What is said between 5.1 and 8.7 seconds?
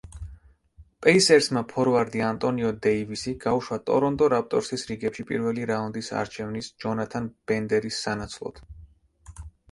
პირველი რაუნდის არჩევნის ჯონათან ბენდერის სანაცვლოდ.